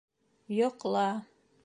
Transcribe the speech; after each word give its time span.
Йоҡла... 0.61 1.05